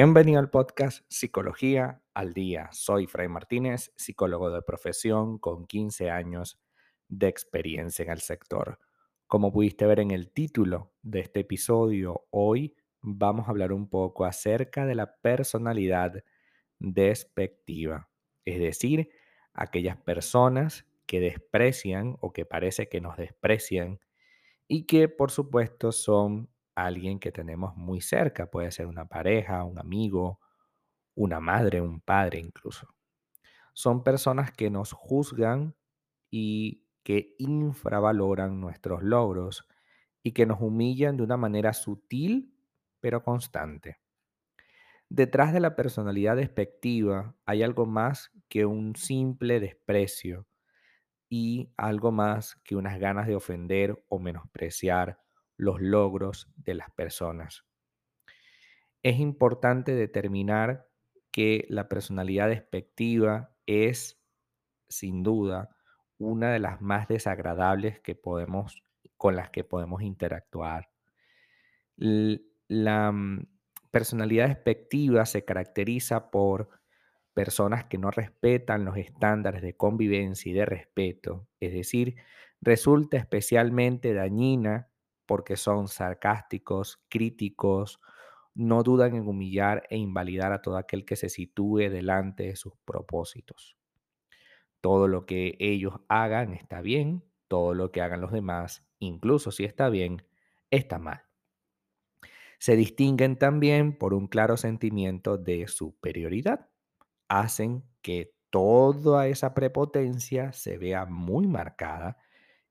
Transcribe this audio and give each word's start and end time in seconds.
Bienvenido 0.00 0.38
al 0.38 0.48
podcast 0.48 1.04
Psicología 1.08 2.04
al 2.14 2.32
Día. 2.32 2.68
Soy 2.70 3.08
Fray 3.08 3.26
Martínez, 3.26 3.92
psicólogo 3.96 4.48
de 4.48 4.62
profesión 4.62 5.38
con 5.38 5.66
15 5.66 6.08
años 6.08 6.60
de 7.08 7.26
experiencia 7.26 8.04
en 8.04 8.12
el 8.12 8.20
sector. 8.20 8.78
Como 9.26 9.50
pudiste 9.50 9.86
ver 9.86 9.98
en 9.98 10.12
el 10.12 10.30
título 10.30 10.92
de 11.02 11.18
este 11.18 11.40
episodio, 11.40 12.28
hoy 12.30 12.76
vamos 13.00 13.48
a 13.48 13.50
hablar 13.50 13.72
un 13.72 13.90
poco 13.90 14.24
acerca 14.24 14.86
de 14.86 14.94
la 14.94 15.16
personalidad 15.16 16.22
despectiva, 16.78 18.08
es 18.44 18.60
decir, 18.60 19.10
aquellas 19.52 19.96
personas 19.96 20.86
que 21.06 21.18
desprecian 21.18 22.16
o 22.20 22.32
que 22.32 22.46
parece 22.46 22.88
que 22.88 23.00
nos 23.00 23.16
desprecian 23.16 23.98
y 24.68 24.86
que 24.86 25.08
por 25.08 25.32
supuesto 25.32 25.90
son 25.90 26.50
alguien 26.86 27.18
que 27.20 27.32
tenemos 27.32 27.76
muy 27.76 28.00
cerca, 28.00 28.50
puede 28.50 28.70
ser 28.70 28.86
una 28.86 29.06
pareja, 29.06 29.64
un 29.64 29.78
amigo, 29.78 30.40
una 31.14 31.40
madre, 31.40 31.80
un 31.80 32.00
padre 32.00 32.40
incluso. 32.40 32.88
Son 33.74 34.04
personas 34.04 34.52
que 34.52 34.70
nos 34.70 34.92
juzgan 34.92 35.76
y 36.30 36.84
que 37.04 37.34
infravaloran 37.38 38.60
nuestros 38.60 39.02
logros 39.02 39.66
y 40.22 40.32
que 40.32 40.46
nos 40.46 40.60
humillan 40.60 41.16
de 41.16 41.22
una 41.22 41.36
manera 41.36 41.72
sutil 41.72 42.54
pero 43.00 43.22
constante. 43.22 43.98
Detrás 45.08 45.52
de 45.52 45.60
la 45.60 45.74
personalidad 45.74 46.36
despectiva 46.36 47.34
hay 47.46 47.62
algo 47.62 47.86
más 47.86 48.30
que 48.48 48.66
un 48.66 48.94
simple 48.94 49.60
desprecio 49.60 50.46
y 51.30 51.72
algo 51.76 52.12
más 52.12 52.56
que 52.64 52.76
unas 52.76 52.98
ganas 52.98 53.26
de 53.26 53.36
ofender 53.36 54.04
o 54.08 54.18
menospreciar 54.18 55.20
los 55.58 55.82
logros 55.82 56.48
de 56.56 56.74
las 56.74 56.90
personas. 56.92 57.66
Es 59.02 59.18
importante 59.18 59.94
determinar 59.94 60.88
que 61.30 61.66
la 61.68 61.88
personalidad 61.88 62.48
despectiva 62.48 63.54
es, 63.66 64.22
sin 64.88 65.22
duda, 65.22 65.76
una 66.16 66.50
de 66.52 66.58
las 66.60 66.80
más 66.80 67.06
desagradables 67.08 68.00
que 68.00 68.14
podemos, 68.14 68.82
con 69.16 69.36
las 69.36 69.50
que 69.50 69.64
podemos 69.64 70.02
interactuar. 70.02 70.90
La 71.96 73.12
mm, 73.12 73.46
personalidad 73.90 74.48
despectiva 74.48 75.26
se 75.26 75.44
caracteriza 75.44 76.30
por 76.30 76.70
personas 77.34 77.84
que 77.84 77.98
no 77.98 78.10
respetan 78.10 78.84
los 78.84 78.96
estándares 78.96 79.62
de 79.62 79.76
convivencia 79.76 80.50
y 80.50 80.54
de 80.54 80.66
respeto, 80.66 81.46
es 81.60 81.72
decir, 81.72 82.16
resulta 82.60 83.16
especialmente 83.16 84.12
dañina 84.12 84.88
porque 85.28 85.58
son 85.58 85.88
sarcásticos, 85.88 87.04
críticos, 87.10 88.00
no 88.54 88.82
dudan 88.82 89.14
en 89.14 89.28
humillar 89.28 89.84
e 89.90 89.98
invalidar 89.98 90.52
a 90.52 90.62
todo 90.62 90.78
aquel 90.78 91.04
que 91.04 91.16
se 91.16 91.28
sitúe 91.28 91.90
delante 91.90 92.44
de 92.44 92.56
sus 92.56 92.72
propósitos. 92.86 93.76
Todo 94.80 95.06
lo 95.06 95.26
que 95.26 95.56
ellos 95.60 96.00
hagan 96.08 96.54
está 96.54 96.80
bien, 96.80 97.24
todo 97.46 97.74
lo 97.74 97.92
que 97.92 98.00
hagan 98.00 98.22
los 98.22 98.32
demás, 98.32 98.88
incluso 98.98 99.52
si 99.52 99.64
está 99.64 99.90
bien, 99.90 100.26
está 100.70 100.98
mal. 100.98 101.22
Se 102.58 102.74
distinguen 102.74 103.36
también 103.36 103.98
por 103.98 104.14
un 104.14 104.28
claro 104.28 104.56
sentimiento 104.56 105.36
de 105.36 105.68
superioridad 105.68 106.70
hacen 107.28 107.84
que 108.00 108.34
toda 108.48 109.28
esa 109.28 109.52
prepotencia 109.52 110.54
se 110.54 110.78
vea 110.78 111.04
muy 111.04 111.46
marcada 111.46 112.16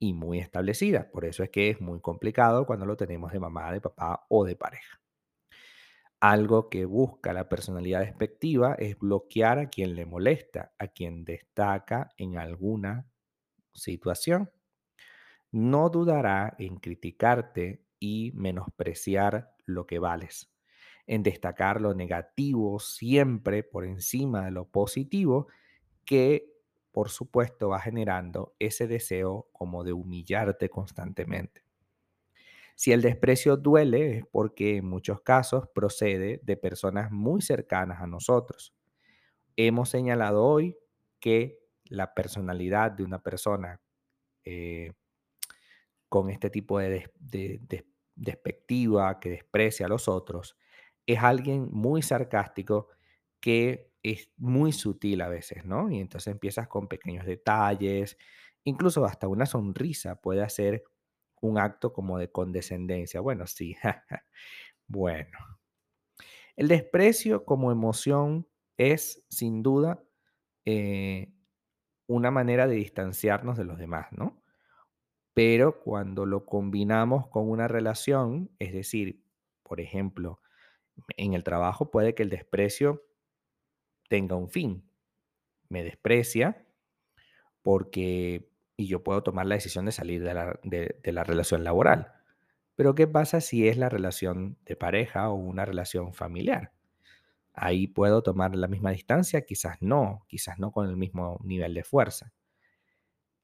y 0.00 0.14
muy 0.14 0.40
establecida. 0.40 1.12
Por 1.12 1.24
eso 1.24 1.44
es 1.44 1.50
que 1.50 1.70
es 1.70 1.80
muy 1.80 2.00
complicado 2.00 2.66
cuando 2.66 2.86
lo 2.86 2.96
tenemos 2.96 3.30
de 3.32 3.38
mamá, 3.38 3.72
de 3.72 3.80
papá 3.80 4.26
o 4.28 4.44
de 4.44 4.56
pareja. 4.56 5.00
Algo 6.18 6.68
que 6.68 6.84
busca 6.84 7.32
la 7.32 7.48
personalidad 7.48 8.00
despectiva 8.00 8.74
es 8.74 8.98
bloquear 8.98 9.58
a 9.60 9.68
quien 9.70 9.94
le 9.94 10.04
molesta, 10.04 10.74
a 10.78 10.88
quien 10.88 11.24
destaca 11.24 12.10
en 12.16 12.36
alguna 12.36 13.06
situación. 13.72 14.50
No 15.52 15.88
dudará 15.88 16.56
en 16.58 16.76
criticarte 16.76 17.84
y 18.00 18.32
menospreciar 18.34 19.54
lo 19.64 19.86
que 19.86 19.98
vales 19.98 20.50
en 21.10 21.24
destacar 21.24 21.80
lo 21.80 21.92
negativo 21.92 22.78
siempre 22.78 23.64
por 23.64 23.84
encima 23.84 24.44
de 24.44 24.52
lo 24.52 24.68
positivo, 24.68 25.48
que 26.04 26.49
por 26.92 27.10
supuesto 27.10 27.68
va 27.68 27.80
generando 27.80 28.54
ese 28.58 28.86
deseo 28.86 29.48
como 29.52 29.84
de 29.84 29.92
humillarte 29.92 30.68
constantemente. 30.68 31.62
Si 32.74 32.92
el 32.92 33.02
desprecio 33.02 33.56
duele 33.56 34.18
es 34.18 34.24
porque 34.30 34.78
en 34.78 34.86
muchos 34.86 35.20
casos 35.20 35.68
procede 35.68 36.40
de 36.42 36.56
personas 36.56 37.10
muy 37.10 37.42
cercanas 37.42 38.00
a 38.00 38.06
nosotros. 38.06 38.74
Hemos 39.56 39.90
señalado 39.90 40.44
hoy 40.44 40.78
que 41.20 41.58
la 41.84 42.14
personalidad 42.14 42.90
de 42.92 43.04
una 43.04 43.22
persona 43.22 43.80
eh, 44.44 44.92
con 46.08 46.30
este 46.30 46.48
tipo 46.48 46.78
de, 46.78 47.10
de 47.18 47.84
despectiva, 48.14 49.18
que 49.20 49.30
desprecia 49.30 49.86
a 49.86 49.88
los 49.88 50.08
otros, 50.08 50.56
es 51.06 51.18
alguien 51.18 51.68
muy 51.70 52.02
sarcástico 52.02 52.88
que 53.40 53.89
es 54.02 54.30
muy 54.36 54.72
sutil 54.72 55.20
a 55.20 55.28
veces, 55.28 55.64
¿no? 55.64 55.90
Y 55.90 56.00
entonces 56.00 56.32
empiezas 56.32 56.68
con 56.68 56.88
pequeños 56.88 57.26
detalles, 57.26 58.18
incluso 58.64 59.04
hasta 59.04 59.28
una 59.28 59.46
sonrisa 59.46 60.20
puede 60.20 60.42
hacer 60.42 60.84
un 61.40 61.58
acto 61.58 61.92
como 61.92 62.18
de 62.18 62.30
condescendencia. 62.30 63.20
Bueno, 63.20 63.46
sí, 63.46 63.76
bueno. 64.86 65.38
El 66.56 66.68
desprecio 66.68 67.44
como 67.44 67.72
emoción 67.72 68.46
es 68.76 69.24
sin 69.30 69.62
duda 69.62 70.02
eh, 70.64 71.32
una 72.06 72.30
manera 72.30 72.66
de 72.66 72.76
distanciarnos 72.76 73.56
de 73.56 73.64
los 73.64 73.78
demás, 73.78 74.08
¿no? 74.12 74.42
Pero 75.34 75.80
cuando 75.80 76.26
lo 76.26 76.44
combinamos 76.44 77.28
con 77.28 77.48
una 77.48 77.68
relación, 77.68 78.50
es 78.58 78.72
decir, 78.72 79.22
por 79.62 79.80
ejemplo, 79.80 80.40
en 81.16 81.34
el 81.34 81.44
trabajo 81.44 81.90
puede 81.90 82.14
que 82.14 82.24
el 82.24 82.30
desprecio 82.30 83.04
tenga 84.10 84.34
un 84.34 84.50
fin. 84.50 84.82
Me 85.68 85.84
desprecia 85.84 86.66
porque, 87.62 88.50
y 88.76 88.88
yo 88.88 89.04
puedo 89.04 89.22
tomar 89.22 89.46
la 89.46 89.54
decisión 89.54 89.86
de 89.86 89.92
salir 89.92 90.22
de 90.22 90.34
la, 90.34 90.58
de 90.62 91.12
la 91.12 91.22
relación 91.22 91.62
laboral. 91.62 92.12
Pero 92.74 92.96
¿qué 92.96 93.06
pasa 93.06 93.40
si 93.40 93.68
es 93.68 93.76
la 93.78 93.88
relación 93.88 94.58
de 94.66 94.74
pareja 94.74 95.30
o 95.30 95.34
una 95.34 95.64
relación 95.64 96.12
familiar? 96.12 96.72
Ahí 97.52 97.86
puedo 97.86 98.22
tomar 98.22 98.56
la 98.56 98.66
misma 98.66 98.90
distancia, 98.90 99.42
quizás 99.42 99.80
no, 99.80 100.24
quizás 100.28 100.58
no 100.58 100.72
con 100.72 100.88
el 100.88 100.96
mismo 100.96 101.38
nivel 101.44 101.72
de 101.74 101.84
fuerza. 101.84 102.32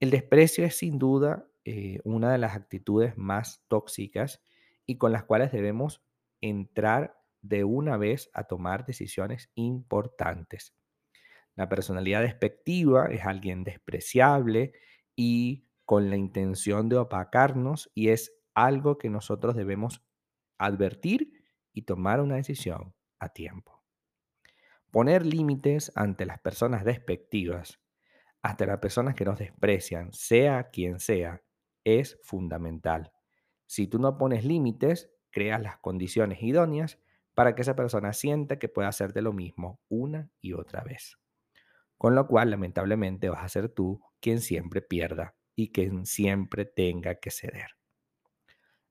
El 0.00 0.10
desprecio 0.10 0.64
es 0.64 0.78
sin 0.78 0.98
duda 0.98 1.46
eh, 1.64 2.00
una 2.04 2.32
de 2.32 2.38
las 2.38 2.54
actitudes 2.54 3.18
más 3.18 3.64
tóxicas 3.68 4.42
y 4.86 4.96
con 4.96 5.12
las 5.12 5.24
cuales 5.24 5.52
debemos 5.52 6.02
entrar 6.40 7.20
de 7.44 7.62
una 7.62 7.98
vez 7.98 8.30
a 8.32 8.44
tomar 8.44 8.86
decisiones 8.86 9.50
importantes. 9.54 10.74
La 11.54 11.68
personalidad 11.68 12.22
despectiva 12.22 13.06
es 13.06 13.24
alguien 13.24 13.64
despreciable 13.64 14.72
y 15.14 15.68
con 15.84 16.08
la 16.08 16.16
intención 16.16 16.88
de 16.88 16.96
opacarnos 16.96 17.90
y 17.94 18.08
es 18.08 18.34
algo 18.54 18.96
que 18.96 19.10
nosotros 19.10 19.54
debemos 19.54 20.02
advertir 20.58 21.44
y 21.74 21.82
tomar 21.82 22.20
una 22.20 22.36
decisión 22.36 22.94
a 23.18 23.28
tiempo. 23.28 23.84
Poner 24.90 25.26
límites 25.26 25.92
ante 25.96 26.24
las 26.24 26.40
personas 26.40 26.82
despectivas, 26.82 27.78
hasta 28.42 28.64
las 28.64 28.78
personas 28.78 29.14
que 29.14 29.24
nos 29.26 29.38
desprecian, 29.38 30.12
sea 30.12 30.70
quien 30.70 30.98
sea, 30.98 31.42
es 31.84 32.18
fundamental. 32.22 33.12
Si 33.66 33.86
tú 33.86 33.98
no 33.98 34.16
pones 34.16 34.44
límites, 34.44 35.10
creas 35.30 35.60
las 35.60 35.78
condiciones 35.78 36.42
idóneas 36.42 36.98
para 37.34 37.54
que 37.54 37.62
esa 37.62 37.76
persona 37.76 38.12
sienta 38.12 38.58
que 38.58 38.68
puede 38.68 38.88
hacerte 38.88 39.22
lo 39.22 39.32
mismo 39.32 39.80
una 39.88 40.28
y 40.40 40.52
otra 40.52 40.82
vez. 40.82 41.16
Con 41.98 42.14
lo 42.14 42.26
cual, 42.26 42.50
lamentablemente, 42.50 43.28
vas 43.28 43.44
a 43.44 43.48
ser 43.48 43.68
tú 43.68 44.00
quien 44.20 44.40
siempre 44.40 44.80
pierda 44.82 45.34
y 45.54 45.72
quien 45.72 46.06
siempre 46.06 46.64
tenga 46.64 47.16
que 47.16 47.30
ceder. 47.30 47.72